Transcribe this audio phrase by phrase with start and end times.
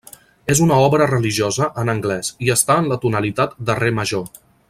[0.53, 4.29] És una obra religiosa en anglès, i està en la tonalitat de re major.